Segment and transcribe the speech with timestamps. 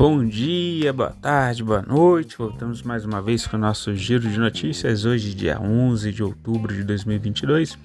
[0.00, 2.38] Bom dia, boa tarde, boa noite.
[2.38, 5.04] Voltamos mais uma vez com o nosso giro de notícias.
[5.04, 7.76] Hoje, dia 11 de outubro de 2022.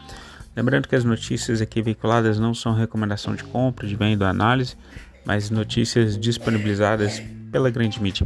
[0.55, 4.78] Lembrando que as notícias aqui veiculadas não são recomendação de compra, de venda ou análise,
[5.26, 8.26] mas notícias disponibilizadas pela grande mídia.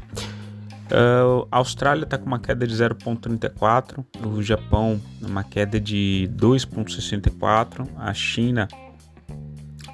[0.92, 7.88] Uh, a Austrália está com uma queda de 0,34, o Japão uma queda de 2,64,
[7.98, 8.68] a China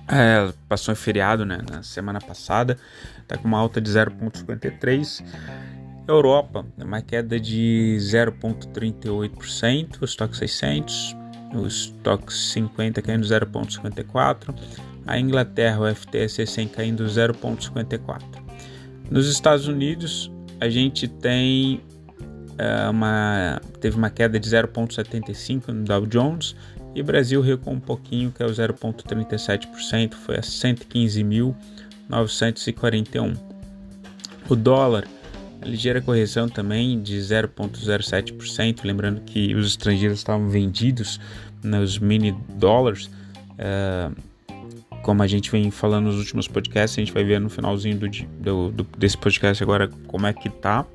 [0.07, 2.77] é, passou em feriado né, na semana passada,
[3.21, 5.23] está com uma alta de 0,53.
[6.07, 11.17] Europa, uma queda de 0,38%, o estoque 600,
[11.55, 14.53] o estoque 50 caindo 0,54%,
[15.07, 18.21] a Inglaterra, o FTSE 100 caindo 0,54%.
[19.09, 21.81] Nos Estados Unidos, a gente tem
[22.59, 26.55] uh, uma, teve uma queda de 0,75% no Dow Jones,
[26.95, 33.37] e Brasil recuou um pouquinho, que é o 0,37%, foi a 115.941.
[34.47, 35.05] O dólar,
[35.61, 41.19] a ligeira correção também de 0,07%, lembrando que os estrangeiros estavam vendidos
[41.61, 43.09] nos mini dólares.
[43.59, 44.15] Uh,
[45.03, 48.07] como a gente vem falando nos últimos podcasts, a gente vai ver no finalzinho do,
[48.39, 50.85] do, do, desse podcast agora como é que tá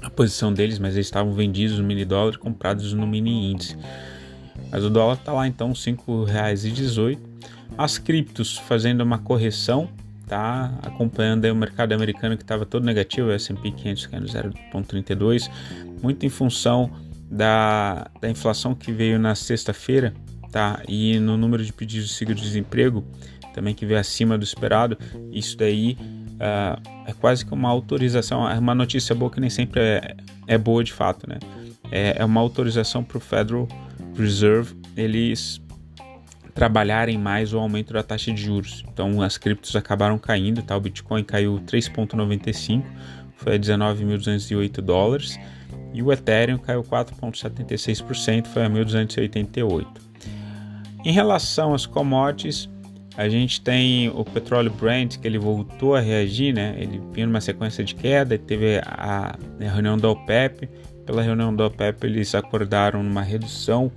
[0.00, 3.76] a posição deles, mas eles estavam vendidos no mini dólar, comprados no mini índice.
[4.72, 7.18] Mas o dólar está lá então R$ 5,18.
[7.76, 9.90] As criptos fazendo uma correção,
[10.26, 10.72] tá?
[10.82, 15.50] Acompanhando o mercado americano que estava todo negativo, o S&P 500 caindo 0,32,
[16.02, 16.90] muito em função
[17.30, 20.14] da, da inflação que veio na sexta-feira,
[20.50, 20.82] tá?
[20.88, 23.04] E no número de pedidos de seguro-desemprego
[23.52, 24.96] também que veio acima do esperado.
[25.30, 29.80] Isso daí uh, é quase que uma autorização, é uma notícia boa que nem sempre
[29.80, 31.38] é, é boa de fato, né?
[31.90, 33.68] É, é uma autorização para o Federal
[34.14, 35.60] Reserve eles
[36.54, 38.84] trabalharem mais o aumento da taxa de juros.
[38.92, 40.76] Então as criptos acabaram caindo, tá?
[40.76, 42.84] O Bitcoin caiu 3.95,
[43.36, 45.38] foi a 19.208 dólares,
[45.92, 49.86] e o Ethereum caiu 4.76%, foi a 1.288.
[51.04, 52.68] Em relação às commodities,
[53.16, 56.74] a gente tem o petróleo Brent que ele voltou a reagir, né?
[56.78, 60.68] Ele vinha numa sequência de queda, teve a, reunião da OPEP,
[61.04, 63.90] pela reunião da OPEP, eles acordaram numa redução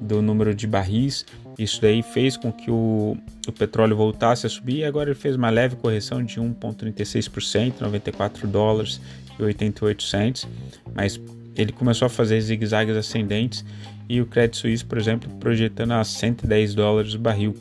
[0.00, 1.26] do número de barris.
[1.58, 3.16] Isso daí fez com que o,
[3.46, 8.48] o petróleo voltasse a subir e agora ele fez uma leve correção de 1,36%, 94
[8.48, 9.00] dólares
[9.38, 10.48] e 88 cents,
[10.94, 11.20] mas
[11.56, 13.64] ele começou a fazer zigue-zagues ascendentes
[14.08, 17.54] e o Credit Suisse, por exemplo, projetando a 110 dólares o barril.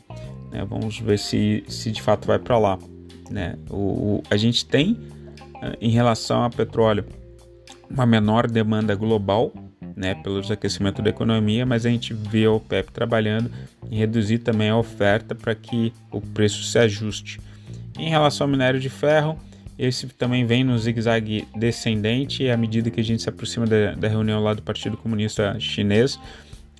[0.51, 0.66] Né?
[0.66, 2.79] Vamos ver se, se de fato vai para lá.
[3.29, 3.56] Né?
[3.69, 4.97] O, o, a gente tem,
[5.61, 7.06] eh, em relação a petróleo,
[7.89, 9.53] uma menor demanda global,
[9.99, 13.51] né, pelo aquecimento da economia, mas a gente vê a OPEP trabalhando
[13.91, 17.41] em reduzir também a oferta para que o preço se ajuste.
[17.97, 19.38] Em relação ao minério de ferro,
[19.77, 24.07] esse também vem no zigue-zague descendente à medida que a gente se aproxima da, da
[24.07, 26.17] reunião lá do Partido Comunista Chinês,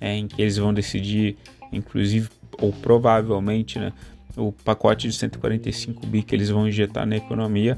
[0.00, 1.36] é, em que eles vão decidir,
[1.70, 3.92] inclusive ou provavelmente, né,
[4.34, 7.76] o pacote de 145 bi que eles vão injetar na economia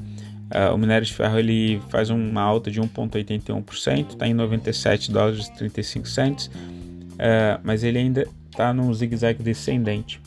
[0.53, 5.47] Uh, o minério de ferro ele faz uma alta de 1,81%, está em 97 dólares
[5.47, 10.21] e 35 cents, uh, mas ele ainda está num zigue-zague descendente,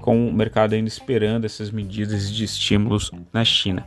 [0.00, 3.86] com o mercado ainda esperando essas medidas de estímulos na China.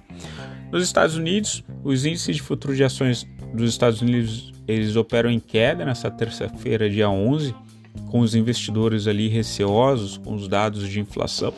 [0.72, 5.40] Nos Estados Unidos, os índices de futuro de ações dos Estados Unidos eles operam em
[5.40, 7.54] queda nessa terça-feira, dia 11,
[8.10, 11.54] com os investidores ali receosos com os dados de inflação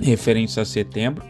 [0.00, 1.24] referentes a setembro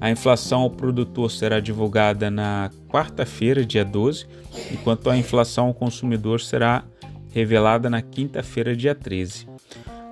[0.00, 4.26] a inflação ao produtor será divulgada na quarta-feira, dia 12,
[4.72, 6.84] enquanto a inflação ao consumidor será
[7.32, 9.48] revelada na quinta-feira, dia 13.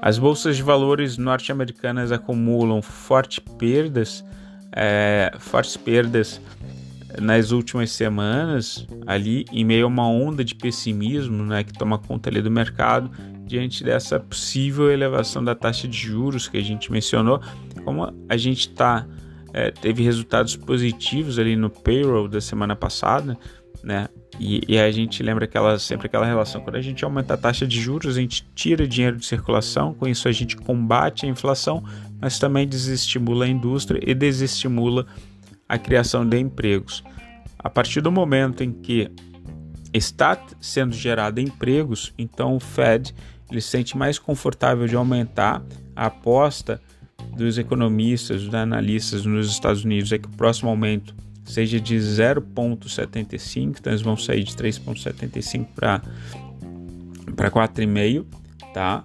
[0.03, 4.25] As bolsas de valores norte-americanas acumulam fortes perdas,
[4.73, 6.41] é, fortes perdas
[7.21, 12.29] nas últimas semanas, ali em meio a uma onda de pessimismo né, que toma conta
[12.29, 13.11] ali do mercado,
[13.45, 17.41] diante dessa possível elevação da taxa de juros que a gente mencionou,
[17.85, 19.07] como a gente está
[19.57, 23.39] é, teve resultados positivos ali no payroll da semana passada,
[23.83, 24.07] né?
[24.39, 27.67] E, e a gente lembra aquela, sempre aquela relação: quando a gente aumenta a taxa
[27.67, 31.83] de juros, a gente tira dinheiro de circulação, com isso a gente combate a inflação,
[32.21, 35.07] mas também desestimula a indústria e desestimula
[35.67, 37.03] a criação de empregos.
[37.59, 39.11] A partir do momento em que
[39.91, 43.15] está sendo gerado empregos, então o Fed
[43.51, 45.63] ele se sente mais confortável de aumentar
[45.95, 46.79] a aposta
[47.37, 53.77] dos economistas, dos analistas nos Estados Unidos é que o próximo aumento seja de 0,75,
[53.79, 56.01] então eles vão sair de 3,75 para
[57.51, 58.25] 4,5,
[58.75, 59.05] tá?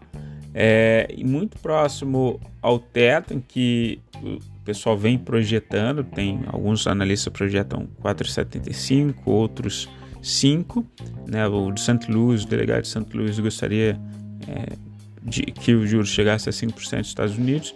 [0.54, 7.32] É, e muito próximo ao teto, em que o pessoal vem projetando, tem alguns analistas
[7.32, 9.88] projetam 4,75, outros
[10.22, 10.86] 5,
[11.28, 11.48] né?
[11.48, 12.12] O de St.
[12.12, 13.06] Louis, o delegado de St.
[13.14, 14.00] Louis gostaria
[14.48, 14.76] é,
[15.24, 17.74] de que o juros chegasse a 5% nos Estados Unidos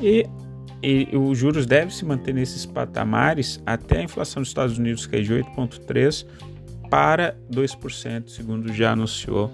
[0.00, 0.26] e,
[0.82, 5.24] e os juros devem se manter nesses patamares até a inflação dos Estados Unidos cair
[5.24, 6.26] de 8,3
[6.88, 9.50] para 2%, segundo já anunciou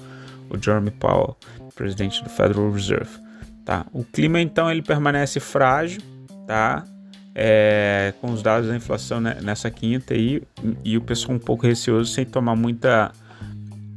[0.49, 1.37] o Jeremy Powell,
[1.75, 3.11] presidente do Federal Reserve.
[3.65, 3.85] Tá?
[3.93, 6.01] O clima então ele permanece frágil,
[6.47, 6.85] tá?
[7.35, 10.43] É, com os dados da inflação nessa quinta aí,
[10.83, 13.13] e o pessoal um pouco receoso sem tomar muita,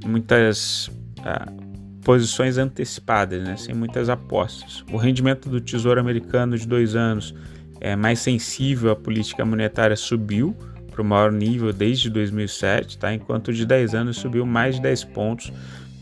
[0.04, 0.88] muitas
[1.20, 1.69] uh,
[2.04, 3.58] posições antecipadas, né?
[3.58, 4.84] sem muitas apostas.
[4.92, 7.34] O rendimento do Tesouro Americano de dois anos
[7.82, 10.56] é mais sensível à política monetária subiu
[10.92, 13.14] para o maior nível desde 2007, tá?
[13.14, 15.52] enquanto o de 10 anos subiu mais de 10 pontos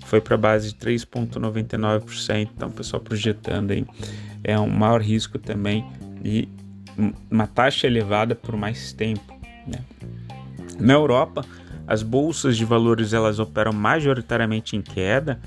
[0.07, 2.49] foi para a base de 3,99%.
[2.55, 3.85] Então, o pessoal projetando aí
[4.43, 5.85] é um maior risco também
[6.23, 6.47] e
[7.29, 9.37] uma taxa elevada por mais tempo.
[9.67, 9.79] Né?
[10.79, 11.45] Na Europa,
[11.85, 15.39] as bolsas de valores elas operam majoritariamente em queda.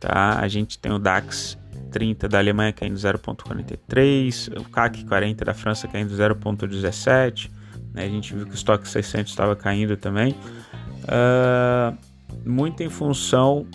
[0.00, 0.38] Tá?
[0.38, 1.58] A gente tem o DAX
[1.90, 7.50] 30 da Alemanha caindo 0,43, o CAC 40 da França caindo 0,17.
[7.92, 8.04] Né?
[8.04, 10.34] A gente viu que o estoque 600 estava caindo também.
[11.04, 11.96] Uh,
[12.44, 13.66] muito em função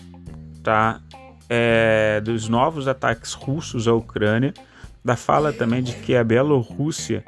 [0.62, 1.02] tá?
[1.50, 4.54] É, dos novos ataques russos à Ucrânia,
[5.04, 7.24] da fala também de que a Bielorrússia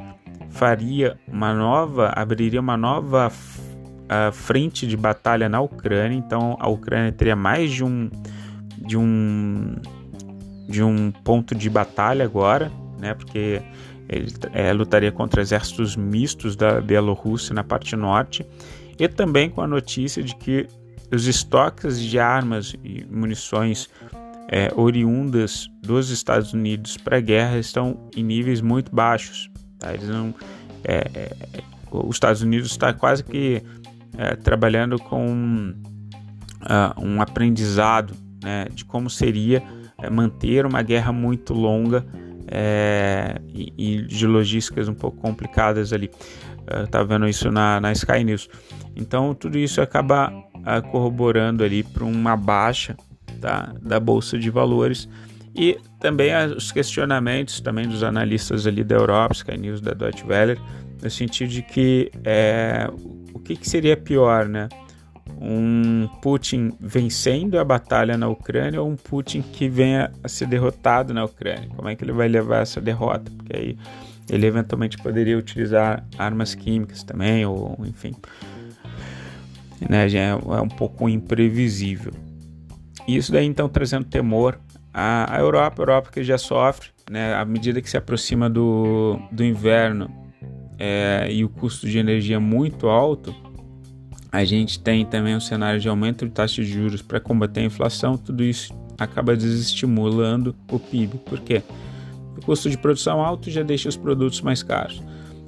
[0.50, 7.12] faria uma nova, abriria uma nova uh, frente de batalha na Ucrânia, então a Ucrânia
[7.12, 8.10] teria mais de um
[8.78, 9.76] de um
[10.68, 13.14] de um ponto de batalha agora, né?
[13.14, 13.62] Porque
[14.10, 18.46] ele é, lutaria contra exércitos mistos da Bielorrússia na parte norte
[19.00, 20.68] e também com a notícia de que
[21.12, 23.90] os estoques de armas e munições
[24.48, 29.50] é, oriundas dos Estados Unidos para a guerra estão em níveis muito baixos.
[29.80, 29.94] Tá?
[29.94, 30.34] Eles não,
[30.84, 31.36] é, é,
[31.92, 33.62] os Estados Unidos está quase que
[34.18, 35.74] é, trabalhando com
[36.62, 38.16] uh, um aprendizado
[38.46, 39.64] né, de como seria
[40.00, 42.06] é, manter uma guerra muito longa
[42.48, 46.12] é, e, e, de logísticas um pouco complicadas ali.
[46.84, 48.48] Estava uh, vendo isso na, na Sky News.
[48.96, 50.32] Então tudo isso acaba
[50.92, 52.96] corroborando ali para uma baixa
[53.40, 55.08] tá, da bolsa de valores
[55.56, 60.60] e também os questionamentos também dos analistas ali da Europa, Sky News, da Deutsche Welle,
[61.04, 62.90] no sentido de que é,
[63.34, 64.68] o que, que seria pior, né?
[65.40, 71.14] Um Putin vencendo a batalha na Ucrânia ou um Putin que venha a ser derrotado
[71.14, 71.70] na Ucrânia?
[71.76, 73.32] Como é que ele vai levar essa derrota?
[73.36, 73.78] Porque aí
[74.30, 78.16] ele eventualmente poderia utilizar armas químicas também, ou enfim
[79.90, 82.14] né, já é, é um pouco imprevisível.
[83.08, 84.60] Isso daí então trazendo temor
[84.94, 89.20] à, à Europa, a Europa que já sofre, né, à medida que se aproxima do,
[89.32, 90.10] do inverno
[90.78, 93.36] é, e o custo de energia muito alto,
[94.32, 97.64] a gente tem também um cenário de aumento de taxa de juros para combater a
[97.64, 101.18] inflação, tudo isso acaba desestimulando o PIB.
[101.20, 101.62] Por quê?
[102.38, 105.02] O custo de produção alto já deixa os produtos mais caros.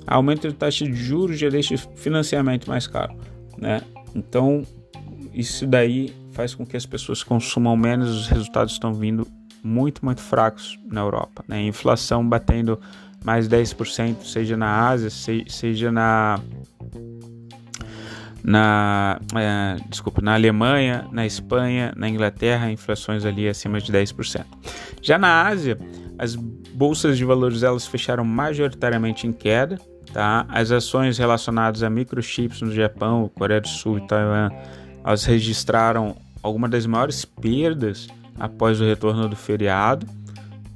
[0.06, 3.13] Aumento de taxa de juros já deixa o financiamento mais caro.
[3.57, 3.81] Né?
[4.15, 4.63] Então,
[5.33, 9.27] isso daí faz com que as pessoas consumam menos, os resultados estão vindo
[9.63, 11.44] muito, muito fracos na Europa.
[11.47, 11.62] Né?
[11.63, 12.79] inflação batendo
[13.24, 16.39] mais 10%, seja na Ásia, seja na
[18.44, 24.46] na é, desculpa, na Alemanha, na Espanha, na Inglaterra, inflações ali acima de 10%.
[25.01, 25.77] Já na Ásia,
[26.17, 29.77] as bolsas de valores elas fecharam majoritariamente em queda,
[30.13, 30.46] Tá?
[30.50, 34.50] As ações relacionadas a microchips no Japão, Coreia do Sul e Taiwan,
[35.03, 38.08] elas registraram algumas das maiores perdas
[38.39, 40.08] após o retorno do feriado,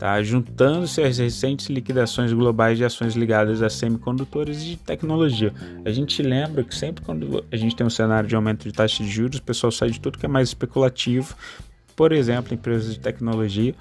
[0.02, 0.22] tá?
[0.24, 5.54] juntando-se às recentes liquidações globais de ações ligadas a semicondutores e tecnologia.
[5.86, 9.04] A gente lembra que sempre quando a gente tem um cenário de aumento de taxa
[9.04, 11.36] de juros, o pessoal sai de tudo que é mais especulativo,
[11.96, 13.76] por exemplo, empresas de tecnologia,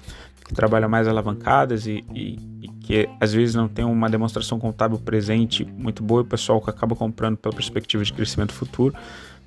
[0.45, 4.99] que trabalham mais alavancadas e, e, e, que às vezes não tem uma demonstração contábil
[4.99, 8.93] presente muito boa, e o pessoal que acaba comprando pela perspectiva de crescimento futuro,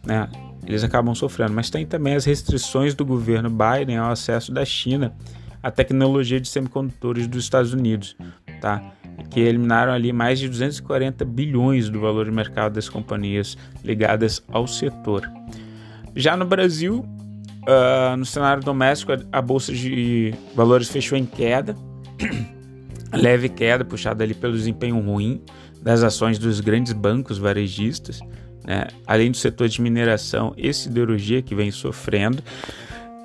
[0.05, 0.29] né,
[0.67, 1.53] eles acabam sofrendo.
[1.53, 5.15] Mas tem também as restrições do governo Biden ao acesso da China
[5.65, 8.15] à tecnologia de semicondutores dos Estados Unidos,
[8.61, 8.83] tá?
[9.31, 14.67] que eliminaram ali mais de 240 bilhões do valor de mercado das companhias ligadas ao
[14.67, 15.27] setor.
[16.15, 17.05] Já no Brasil,
[17.67, 21.75] Uh, no cenário doméstico, a bolsa de valores fechou em queda,
[23.11, 25.41] leve queda, puxada ali pelo desempenho ruim
[25.81, 28.21] das ações dos grandes bancos varejistas,
[28.67, 28.89] né?
[29.07, 32.43] além do setor de mineração e siderurgia que vem sofrendo,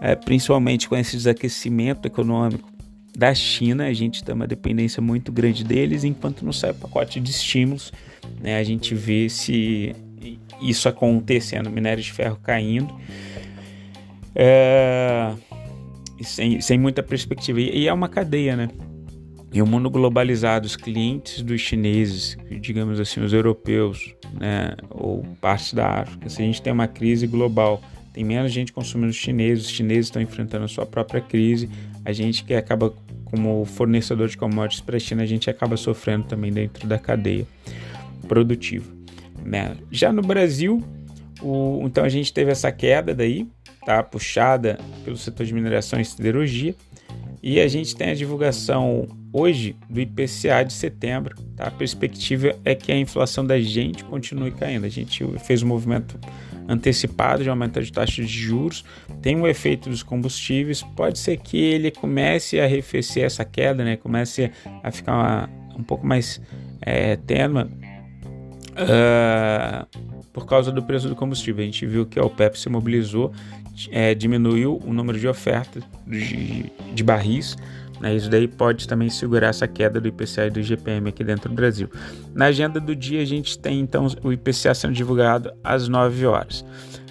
[0.02, 2.70] é, principalmente com esse desaquecimento econômico
[3.18, 7.20] da China, a gente tem uma dependência muito grande deles, enquanto não sai o pacote
[7.20, 7.92] de estímulos,
[8.42, 9.96] né, a gente vê se
[10.62, 12.94] isso acontecendo, minério de ferro caindo,
[14.36, 15.34] é,
[16.22, 17.60] sem, sem muita perspectiva.
[17.60, 18.70] E, e é uma cadeia, né?
[19.52, 25.76] E o mundo globalizado, os clientes dos chineses, digamos assim, os europeus, né, ou parte
[25.76, 27.82] da África, se a gente tem uma crise global,
[28.20, 31.70] tem menos gente consumindo chineses, os chineses estão enfrentando a sua própria crise,
[32.04, 36.26] a gente que acaba como fornecedor de commodities para a China, a gente acaba sofrendo
[36.26, 37.48] também dentro da cadeia
[38.28, 38.92] produtiva.
[39.46, 39.78] Né?
[39.90, 40.84] Já no Brasil,
[41.42, 43.48] o, então a gente teve essa queda daí,
[43.86, 46.76] tá puxada pelo setor de mineração e siderurgia,
[47.42, 51.38] e a gente tem a divulgação hoje do IPCA de setembro.
[51.56, 51.68] Tá?
[51.68, 54.86] A perspectiva é que a inflação da gente continue caindo.
[54.86, 56.20] A gente fez um movimento
[56.70, 58.86] antecipado de aumento de taxa de juros,
[59.22, 63.98] tem um efeito dos combustíveis, pode ser que ele comece a arrefecer essa queda, né?
[63.98, 64.52] comece
[64.84, 66.40] a ficar uma, um pouco mais
[66.82, 67.18] é,
[68.80, 69.86] uh,
[70.32, 71.64] por causa do preço do combustível.
[71.64, 73.34] A gente viu que a OPEP se mobilizou,
[73.92, 77.58] é, diminuiu o número de ofertas de, de barris,
[78.00, 78.16] né?
[78.16, 81.56] Isso daí pode também segurar essa queda do IPCA e do IGPM aqui dentro do
[81.56, 81.90] Brasil.
[82.34, 86.66] Na agenda do dia, a gente tem então o IPCA sendo divulgado às 9 horas.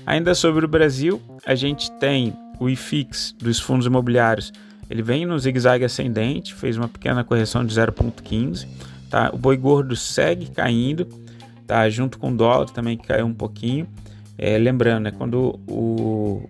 [0.07, 4.53] Ainda sobre o Brasil, a gente tem o IFIX dos fundos imobiliários.
[4.89, 8.67] Ele vem no zigue-zague ascendente, fez uma pequena correção de 0,15.
[9.11, 9.31] Tá?
[9.33, 11.07] O boi gordo segue caindo,
[11.67, 11.89] tá?
[11.91, 13.87] junto com o dólar também que caiu um pouquinho.
[14.39, 16.49] É, lembrando, né, quando o,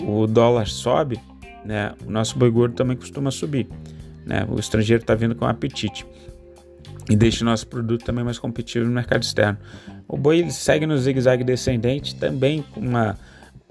[0.00, 1.20] o dólar sobe,
[1.66, 1.92] né?
[2.06, 3.66] O nosso boi gordo também costuma subir.
[4.24, 4.46] Né?
[4.48, 6.06] O estrangeiro está vindo com apetite
[7.08, 9.58] e deixa o nosso produto também mais competitivo no mercado externo.
[10.08, 13.16] O boi segue no zigue-zague descendente, também com uma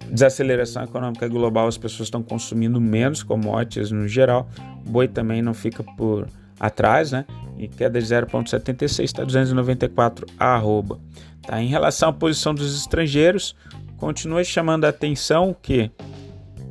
[0.09, 4.49] desaceleração econômica global, as pessoas estão consumindo menos commodities no geral.
[4.85, 6.27] O boi também não fica por
[6.59, 7.25] atrás, né?
[7.57, 10.99] E queda de 0,76 está 294 arroba.
[11.41, 11.61] Tá?
[11.61, 13.55] Em relação à posição dos estrangeiros,
[13.97, 15.91] continua chamando a atenção que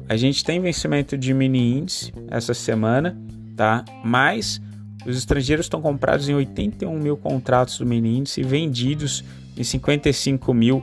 [0.08, 3.16] a gente tem vencimento de mini índice essa semana,
[3.56, 3.84] tá?
[4.04, 4.60] Mas
[5.06, 9.24] os estrangeiros estão comprados em 81 mil contratos do mini índice e vendidos
[9.56, 10.82] em 55 mil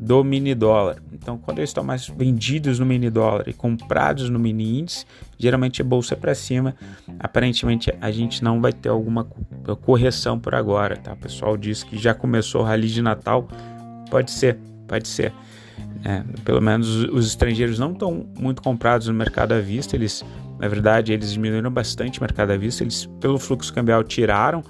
[0.00, 1.02] do mini dólar.
[1.12, 5.06] Então, quando eles estão mais vendidos no mini dólar e comprados no mini índice,
[5.38, 6.74] geralmente a bolsa é para cima.
[7.18, 9.24] Aparentemente, a gente não vai ter alguma
[9.80, 11.14] correção por agora, tá?
[11.14, 13.48] O pessoal diz que já começou o rally de Natal.
[14.10, 15.32] Pode ser, pode ser.
[16.04, 19.96] É, pelo menos os estrangeiros não estão muito comprados no mercado à vista.
[19.96, 20.24] Eles,
[20.58, 22.84] na verdade, eles diminuíram bastante o mercado à vista.
[22.84, 24.62] Eles, pelo fluxo cambial, tiraram.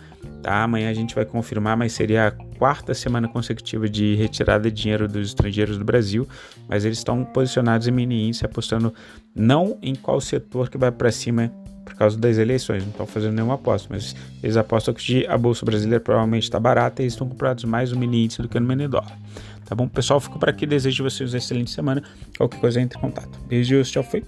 [0.42, 0.62] Tá?
[0.62, 5.08] Amanhã a gente vai confirmar, mas seria a quarta semana consecutiva de retirada de dinheiro
[5.08, 6.28] dos estrangeiros do Brasil.
[6.68, 8.94] Mas eles estão posicionados em mini índice, apostando
[9.34, 11.50] não em qual setor que vai para cima
[11.84, 15.66] por causa das eleições, não estão fazendo nenhuma aposta, mas eles apostam que a bolsa
[15.66, 18.88] brasileira provavelmente está barata e estão comprados mais no mini índice do que no mini
[18.88, 19.16] dólar
[19.64, 19.88] tá bom?
[19.88, 22.02] Pessoal, fico por aqui, desejo vocês uma excelente semana.
[22.36, 23.38] Qualquer coisa, entre em contato.
[23.48, 24.22] Beijos, tchau, fui.